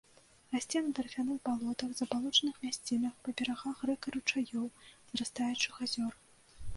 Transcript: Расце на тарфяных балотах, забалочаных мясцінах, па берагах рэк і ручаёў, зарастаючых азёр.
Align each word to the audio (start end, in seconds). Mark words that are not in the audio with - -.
Расце 0.53 0.79
на 0.85 0.93
тарфяных 0.99 1.37
балотах, 1.49 1.91
забалочаных 1.99 2.55
мясцінах, 2.65 3.13
па 3.27 3.33
берагах 3.41 3.77
рэк 3.91 4.07
і 4.13 4.15
ручаёў, 4.15 4.65
зарастаючых 5.11 5.73
азёр. 5.89 6.13